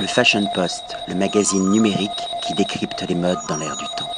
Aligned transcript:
Le 0.00 0.06
Fashion 0.06 0.46
Post, 0.54 0.96
le 1.08 1.16
magazine 1.16 1.70
numérique 1.72 2.10
qui 2.46 2.54
décrypte 2.54 3.04
les 3.08 3.16
modes 3.16 3.38
dans 3.48 3.56
l'air 3.56 3.76
du 3.76 3.84
temps. 3.96 4.08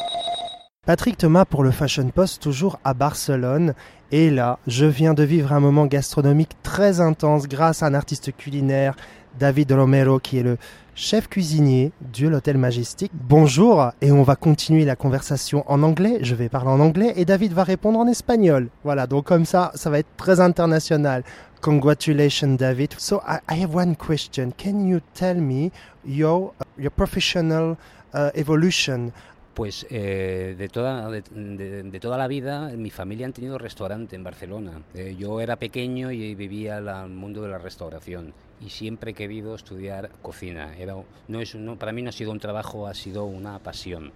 Patrick 0.84 1.16
Thomas 1.16 1.46
pour 1.46 1.62
le 1.62 1.70
Fashion 1.70 2.10
Post, 2.10 2.42
toujours 2.42 2.78
à 2.84 2.92
Barcelone. 2.92 3.72
Et 4.12 4.28
là, 4.28 4.58
je 4.66 4.84
viens 4.84 5.14
de 5.14 5.22
vivre 5.22 5.54
un 5.54 5.60
moment 5.60 5.86
gastronomique 5.86 6.50
très 6.62 7.00
intense 7.00 7.48
grâce 7.48 7.82
à 7.82 7.86
un 7.86 7.94
artiste 7.94 8.36
culinaire, 8.36 8.94
David 9.38 9.72
Romero, 9.72 10.18
qui 10.18 10.36
est 10.36 10.42
le 10.42 10.58
chef 10.94 11.28
cuisinier 11.28 11.92
de 12.12 12.28
l'Hôtel 12.28 12.58
Majestic. 12.58 13.10
Bonjour, 13.14 13.90
et 14.02 14.12
on 14.12 14.22
va 14.22 14.36
continuer 14.36 14.84
la 14.84 14.96
conversation 14.96 15.64
en 15.66 15.82
anglais. 15.82 16.18
Je 16.20 16.34
vais 16.34 16.50
parler 16.50 16.70
en 16.70 16.80
anglais 16.80 17.14
et 17.16 17.24
David 17.24 17.54
va 17.54 17.64
répondre 17.64 17.98
en 17.98 18.06
espagnol. 18.06 18.68
Voilà, 18.84 19.06
donc 19.06 19.24
comme 19.24 19.46
ça, 19.46 19.70
ça 19.74 19.88
va 19.88 19.98
être 19.98 20.14
très 20.18 20.40
international. 20.40 21.22
Congratulations, 21.60 22.58
David. 22.58 22.94
So 22.96 23.20
I, 23.26 23.40
I 23.46 23.54
have 23.56 23.74
one 23.74 23.94
question. 23.94 24.52
Can 24.52 24.88
you 24.88 25.02
tell 25.12 25.34
me 25.34 25.70
your 26.04 26.54
your 26.78 26.90
professional 26.90 27.76
uh, 28.14 28.30
evolution? 28.34 29.12
Pues 29.52 29.86
eh, 29.90 30.54
de, 30.56 30.68
toda, 30.68 31.10
de, 31.10 32.00
toda 32.00 32.16
la 32.16 32.28
vida, 32.28 32.70
mi 32.76 32.90
familia 32.90 33.26
han 33.26 33.34
tenido 33.34 33.58
restaurante 33.58 34.16
en 34.16 34.24
Barcelona. 34.24 34.80
Eh, 34.94 35.16
yo 35.18 35.40
era 35.40 35.56
pequeño 35.56 36.10
y 36.12 36.34
vivía 36.34 36.78
el 36.78 37.10
mundo 37.10 37.42
de 37.42 37.48
la 37.48 37.58
restauración 37.58 38.32
y 38.60 38.70
siempre 38.70 39.10
he 39.10 39.14
querido 39.14 39.54
estudiar 39.54 40.10
cocina. 40.22 40.74
Era, 40.78 40.94
no 41.28 41.40
es, 41.40 41.54
no, 41.56 41.76
para 41.76 41.92
mí 41.92 42.00
no 42.00 42.08
ha 42.08 42.12
sido 42.12 42.30
un 42.30 42.38
trabajo, 42.38 42.86
ha 42.86 42.94
sido 42.94 43.24
una 43.24 43.58
pasión. 43.58 44.12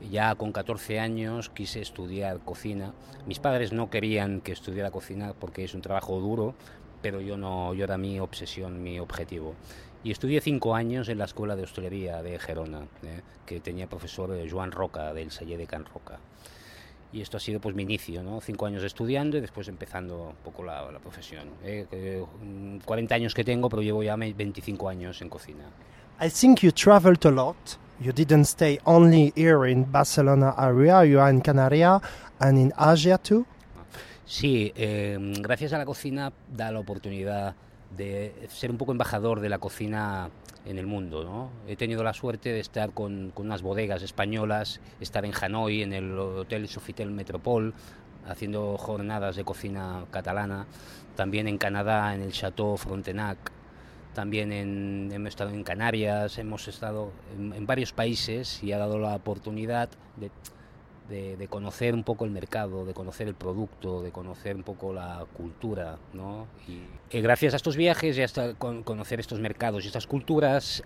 Ya 0.00 0.34
con 0.34 0.52
14 0.52 0.98
años 0.98 1.48
quise 1.48 1.80
estudiar 1.80 2.40
cocina. 2.40 2.92
Mis 3.26 3.38
padres 3.38 3.72
no 3.72 3.88
querían 3.90 4.40
que 4.40 4.52
estudiara 4.52 4.90
cocina 4.90 5.32
porque 5.38 5.64
es 5.64 5.74
un 5.74 5.82
trabajo 5.82 6.18
duro, 6.18 6.54
pero 7.02 7.20
yo 7.20 7.36
no, 7.36 7.72
yo 7.74 7.84
era 7.84 7.98
mi 7.98 8.18
obsesión, 8.18 8.82
mi 8.82 8.98
objetivo. 8.98 9.54
Y 10.04 10.10
estudié 10.10 10.40
cinco 10.40 10.74
años 10.74 11.08
en 11.08 11.18
la 11.18 11.24
Escuela 11.26 11.54
de 11.54 11.62
Hostelería 11.62 12.22
de 12.22 12.38
Gerona, 12.40 12.80
eh, 13.04 13.20
que 13.46 13.60
tenía 13.60 13.86
profesor 13.88 14.34
eh, 14.34 14.48
Joan 14.50 14.72
Roca, 14.72 15.14
del 15.14 15.30
Saller 15.30 15.58
de 15.58 15.66
Can 15.68 15.84
Roca. 15.84 16.18
Y 17.12 17.20
esto 17.20 17.36
ha 17.36 17.40
sido 17.40 17.60
pues 17.60 17.76
mi 17.76 17.82
inicio, 17.84 18.22
¿no? 18.24 18.40
Cinco 18.40 18.66
años 18.66 18.82
estudiando 18.82 19.36
y 19.36 19.40
después 19.40 19.68
empezando 19.68 20.30
un 20.30 20.36
poco 20.36 20.64
la, 20.64 20.90
la 20.90 20.98
profesión. 20.98 21.50
eh, 21.62 21.86
que, 21.88 22.24
mm, 22.42 22.78
40 22.84 23.14
años 23.14 23.34
que 23.34 23.44
tengo, 23.44 23.68
pero 23.68 23.82
llevo 23.82 24.02
ya 24.02 24.16
me- 24.16 24.32
25 24.32 24.88
años 24.88 25.22
en 25.22 25.28
cocina. 25.28 25.64
I 26.20 26.28
think 26.30 26.60
you 26.62 26.72
traveled 26.72 27.24
a 27.26 27.30
lot. 27.30 27.56
You 28.00 28.12
didn't 28.12 28.46
stay 28.46 28.78
only 28.84 29.32
here 29.36 29.66
in 29.66 29.84
Barcelona 29.84 30.54
area. 30.58 31.04
You 31.04 31.20
are 31.20 31.30
in 31.30 31.40
Canaria 31.40 32.00
and 32.40 32.58
in 32.58 32.72
Asia 32.76 33.18
too. 33.18 33.46
Sí, 34.26 34.72
eh, 34.76 35.18
gracias 35.40 35.72
a 35.72 35.78
la 35.78 35.84
cocina 35.84 36.32
da 36.48 36.70
la 36.72 36.80
oportunidad 36.80 37.54
de 37.96 38.48
ser 38.48 38.70
un 38.70 38.78
poco 38.78 38.92
embajador 38.92 39.40
de 39.40 39.48
la 39.48 39.58
cocina 39.58 40.30
en 40.64 40.78
el 40.78 40.86
mundo. 40.86 41.24
¿no? 41.24 41.50
He 41.66 41.76
tenido 41.76 42.02
la 42.02 42.14
suerte 42.14 42.52
de 42.52 42.60
estar 42.60 42.92
con, 42.92 43.30
con 43.34 43.46
unas 43.46 43.62
bodegas 43.62 44.02
españolas, 44.02 44.80
estar 45.00 45.24
en 45.24 45.32
Hanoi, 45.38 45.82
en 45.82 45.92
el 45.92 46.18
Hotel 46.18 46.68
Sofitel 46.68 47.10
Metropol, 47.10 47.74
haciendo 48.26 48.76
jornadas 48.78 49.36
de 49.36 49.44
cocina 49.44 50.04
catalana, 50.10 50.66
también 51.16 51.48
en 51.48 51.58
Canadá, 51.58 52.14
en 52.14 52.22
el 52.22 52.32
Chateau 52.32 52.76
Frontenac, 52.76 53.38
también 54.14 54.52
en, 54.52 55.10
hemos 55.12 55.30
estado 55.30 55.50
en 55.50 55.64
Canarias, 55.64 56.38
hemos 56.38 56.68
estado 56.68 57.12
en, 57.36 57.66
varios 57.66 57.92
países 57.92 58.62
y 58.62 58.72
ha 58.72 58.78
dado 58.78 58.98
la 58.98 59.14
oportunidad 59.14 59.88
de 60.16 60.30
de, 61.08 61.48
conocer 61.48 61.94
un 61.94 62.04
poco 62.04 62.24
el 62.24 62.30
mercado, 62.30 62.84
de 62.84 62.94
conocer 62.94 63.28
el 63.28 63.34
producto, 63.34 64.02
de 64.02 64.10
conocer 64.10 64.56
un 64.56 64.62
poco 64.62 64.92
la 64.92 65.24
cultura, 65.34 65.98
¿no? 66.12 66.46
Y 66.66 66.82
eh, 67.16 67.20
gracias 67.20 67.52
a 67.52 67.56
estos 67.56 67.76
viajes 67.76 68.16
y 68.16 68.22
hasta 68.22 68.54
con- 68.54 68.82
conocer 68.82 69.20
estos 69.20 69.40
mercados 69.40 69.84
y 69.84 69.88
estas 69.88 70.06
culturas, 70.06 70.82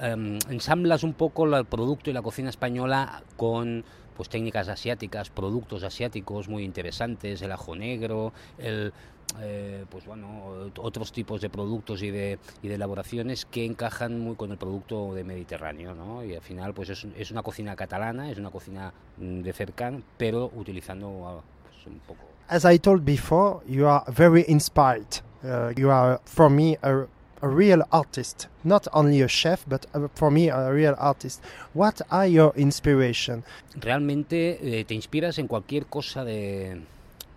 em, 0.00 0.38
ensamblas 0.48 1.02
un 1.02 1.14
poco 1.14 1.44
el 1.46 1.64
producto 1.64 2.10
y 2.10 2.12
la 2.12 2.22
cocina 2.22 2.50
española 2.50 3.22
con 3.36 3.84
pues 4.16 4.28
técnicas 4.28 4.68
asiáticas, 4.68 5.30
productos 5.30 5.84
asiáticos 5.84 6.48
muy 6.48 6.64
interesantes, 6.64 7.40
el 7.40 7.52
ajo 7.52 7.76
negro, 7.76 8.32
el 8.58 8.92
eh, 9.40 9.84
pues 9.88 10.06
bueno, 10.06 10.70
otros 10.78 11.12
tipos 11.12 11.40
de 11.40 11.50
productos 11.50 12.02
y 12.02 12.10
de, 12.10 12.38
y 12.62 12.68
de 12.68 12.74
elaboraciones 12.74 13.44
que 13.44 13.64
encajan 13.64 14.18
muy 14.20 14.36
con 14.36 14.50
el 14.50 14.58
producto 14.58 15.14
de 15.14 15.24
Mediterráneo, 15.24 15.94
¿no? 15.94 16.24
Y 16.24 16.34
al 16.34 16.42
final, 16.42 16.74
pues 16.74 16.88
es, 16.90 17.06
es 17.16 17.30
una 17.30 17.42
cocina 17.42 17.76
catalana, 17.76 18.30
es 18.30 18.38
una 18.38 18.50
cocina 18.50 18.92
mm, 19.18 19.40
de 19.42 19.52
cercan, 19.52 20.02
pero 20.16 20.50
utilizando 20.54 21.26
ah, 21.26 21.40
pues, 21.64 21.86
un 21.86 22.00
poco. 22.00 22.20
As 22.48 22.64
I 22.64 22.78
told 22.78 23.04
before, 23.04 23.60
you 23.66 23.86
are 23.86 24.02
very 24.08 24.44
inspired. 24.48 25.20
Uh, 25.44 25.72
you 25.76 25.90
are, 25.90 26.18
for 26.24 26.48
me, 26.48 26.78
a, 26.82 27.06
a 27.42 27.48
real 27.48 27.84
artist. 27.90 28.48
Not 28.64 28.88
only 28.92 29.20
a 29.22 29.28
chef, 29.28 29.64
but 29.68 29.86
uh, 29.94 30.08
for 30.14 30.30
me, 30.30 30.48
a 30.48 30.72
real 30.72 30.94
artist. 30.98 31.42
What 31.74 32.00
are 32.10 32.26
your 32.26 32.52
inspiration? 32.56 33.44
Realmente 33.74 34.80
eh, 34.80 34.84
te 34.84 34.94
inspiras 34.94 35.38
en 35.38 35.46
cualquier 35.46 35.86
cosa 35.86 36.24
de, 36.24 36.80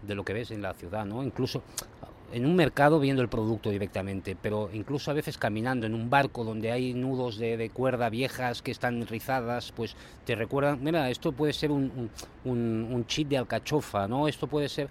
de 0.01 0.15
lo 0.15 0.23
que 0.23 0.33
ves 0.33 0.51
en 0.51 0.61
la 0.61 0.73
ciudad, 0.73 1.05
¿no? 1.05 1.23
Incluso 1.23 1.63
en 2.33 2.45
un 2.45 2.55
mercado 2.55 2.99
viendo 2.99 3.21
el 3.21 3.29
producto 3.29 3.69
directamente, 3.69 4.37
pero 4.41 4.69
incluso 4.73 5.11
a 5.11 5.13
veces 5.13 5.37
caminando 5.37 5.85
en 5.85 5.93
un 5.93 6.09
barco 6.09 6.43
donde 6.43 6.71
hay 6.71 6.93
nudos 6.93 7.37
de, 7.37 7.69
cuerda 7.73 8.09
viejas 8.09 8.61
que 8.61 8.71
están 8.71 9.05
rizadas, 9.07 9.71
pues 9.75 9.95
te 10.25 10.35
recuerdan, 10.35 10.83
mira, 10.83 11.09
esto 11.09 11.31
puede 11.33 11.53
ser 11.53 11.71
un, 11.71 12.09
un, 12.45 12.51
un, 12.51 12.93
un 12.93 13.05
chip 13.05 13.27
de 13.27 13.37
alcachofa, 13.37 14.07
¿no? 14.07 14.27
Esto 14.27 14.47
puede 14.47 14.69
ser, 14.69 14.89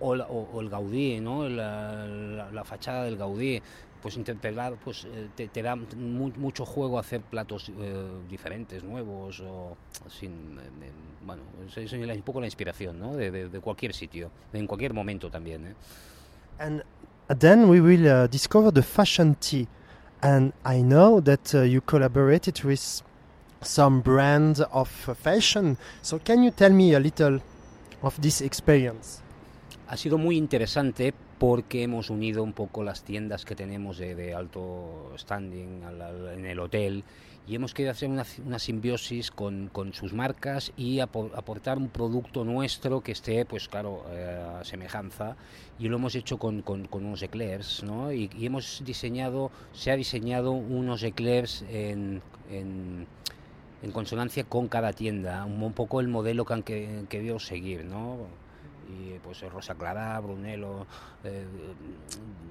o, 0.00 0.14
la- 0.14 0.26
o- 0.26 0.48
o 0.52 0.60
el 0.60 0.68
Gaudí, 0.68 1.20
¿no? 1.20 1.48
La, 1.48 2.06
la- 2.06 2.50
la 2.52 2.64
fachada 2.64 3.04
del 3.04 3.16
Gaudí, 3.16 3.60
pues 4.02 4.16
interpelar, 4.16 4.76
pues 4.84 5.04
eh, 5.06 5.28
te, 5.34 5.48
te 5.48 5.60
da 5.62 5.74
mu- 5.74 6.32
mucho 6.36 6.64
juego 6.64 6.98
hacer 6.98 7.20
platos 7.20 7.70
eh, 7.78 8.06
diferentes, 8.28 8.84
nuevos, 8.84 9.40
o 9.40 9.76
sin, 10.08 10.58
eh, 10.58 10.62
eh, 10.86 10.92
bueno, 11.26 11.42
es, 11.66 11.76
es 11.78 11.92
un 11.92 12.22
poco 12.22 12.40
la 12.40 12.46
inspiración, 12.46 12.98
¿no? 12.98 13.16
De, 13.16 13.30
de- 13.30 13.48
de 13.48 13.60
cualquier 13.60 13.92
sitio, 13.92 14.30
en 14.52 14.66
cualquier 14.66 14.94
momento 14.94 15.30
también, 15.30 15.66
¿eh? 15.66 15.74
And 16.60 16.82
then 17.40 17.68
we 17.68 17.80
will 17.80 18.06
uh, 18.06 18.26
discover 18.28 18.72
the 18.72 18.82
fashion 18.82 19.34
tea. 19.36 19.66
And 20.20 20.52
I 20.64 20.82
know 20.82 21.20
that 21.20 21.54
uh, 21.54 21.62
you 21.62 21.80
collaborated 21.80 22.64
with 22.64 23.02
some 23.62 24.00
brand 24.00 24.60
of 24.72 24.88
fashion. 25.22 25.76
So 26.02 26.18
can 26.18 26.42
you 26.42 26.50
tell 26.50 26.72
me 26.72 26.94
a 26.94 26.98
little 27.00 27.40
of 28.02 28.20
this 28.20 28.40
experience? 28.40 29.22
Ha 29.90 29.96
sido 29.96 30.18
muy 30.18 30.36
interesante 30.36 31.14
porque 31.38 31.82
hemos 31.82 32.10
unido 32.10 32.42
un 32.42 32.52
poco 32.52 32.84
las 32.84 33.04
tiendas 33.04 33.44
que 33.46 33.54
tenemos 33.54 33.96
de, 33.96 34.14
de 34.14 34.34
alto 34.34 35.12
standing 35.16 35.82
al- 35.84 36.02
al- 36.02 36.28
en 36.38 36.44
el 36.44 36.60
hotel 36.60 37.04
y 37.46 37.54
hemos 37.54 37.72
querido 37.72 37.92
hacer 37.92 38.10
una, 38.10 38.26
una 38.44 38.58
simbiosis 38.58 39.30
con, 39.30 39.70
con 39.72 39.94
sus 39.94 40.12
marcas 40.12 40.72
y 40.76 40.98
apo- 40.98 41.30
aportar 41.34 41.78
un 41.78 41.88
producto 41.88 42.44
nuestro 42.44 43.00
que 43.00 43.12
esté, 43.12 43.46
pues 43.46 43.66
claro, 43.68 44.04
eh, 44.10 44.58
a 44.60 44.64
semejanza 44.64 45.36
y 45.78 45.88
lo 45.88 45.96
hemos 45.96 46.14
hecho 46.14 46.38
con, 46.38 46.60
con- 46.60 46.86
con 46.86 47.06
unos 47.06 47.22
eclairs, 47.22 47.82
¿no? 47.82 48.12
Y, 48.12 48.28
y 48.38 48.44
hemos 48.44 48.82
diseñado, 48.84 49.50
se 49.72 49.90
ha 49.90 49.96
diseñado 49.96 50.50
unos 50.52 51.02
eclairs 51.02 51.64
en- 51.70 52.20
en 52.50 53.06
en 53.80 53.92
consonancia 53.92 54.42
con 54.42 54.66
cada 54.66 54.92
tienda, 54.92 55.44
un, 55.44 55.62
un 55.62 55.72
poco 55.72 56.00
el 56.00 56.08
modelo 56.08 56.44
que 56.44 56.52
han 56.52 56.62
que- 56.64 57.04
querido 57.08 57.38
seguir, 57.38 57.84
¿no? 57.84 58.16
Y 58.88 59.18
pues 59.18 59.40
Rosa 59.52 59.74
Clara, 59.74 60.18
Brunello, 60.20 60.86
eh, 61.24 61.44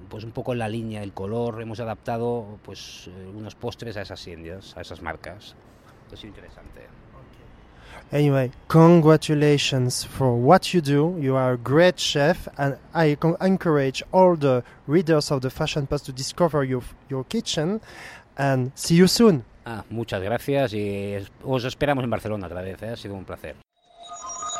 pues 0.08 0.24
un 0.24 0.30
poco 0.30 0.52
en 0.52 0.60
la 0.60 0.68
línea, 0.68 1.02
el 1.02 1.12
color, 1.12 1.60
hemos 1.60 1.80
adaptado 1.80 2.58
pues 2.64 3.08
eh, 3.08 3.32
unos 3.34 3.54
postres 3.54 3.96
a 3.96 4.02
esas 4.02 4.22
tiendas, 4.22 4.76
a 4.76 4.80
esas 4.80 5.02
marcas. 5.02 5.56
Es 6.12 6.24
interesante. 6.24 6.86
Anyway, 8.10 8.50
congratulations 8.68 10.06
for 10.06 10.34
what 10.34 10.72
you 10.72 10.80
do. 10.80 11.18
You 11.20 11.36
are 11.36 11.52
a 11.52 11.56
great 11.58 11.98
chef, 11.98 12.48
and 12.56 12.78
I 12.94 13.18
encourage 13.42 14.02
all 14.12 14.34
the 14.34 14.62
readers 14.86 15.30
of 15.30 15.42
the 15.42 15.50
Fashion 15.50 15.86
Post 15.86 16.06
to 16.06 16.12
discover 16.12 16.64
your 16.64 16.82
your 17.10 17.24
kitchen. 17.24 17.80
And 18.38 18.70
see 18.74 18.94
you 18.94 19.08
soon. 19.08 19.44
Ah, 19.66 19.84
muchas 19.90 20.22
gracias 20.22 20.72
y 20.72 21.16
os 21.44 21.64
esperamos 21.64 22.02
en 22.02 22.08
Barcelona 22.08 22.46
otra 22.46 22.62
vez, 22.62 22.82
¿eh? 22.82 22.88
ha 22.90 22.96
sido 22.96 23.14
un 23.14 23.24
placer. 23.24 23.56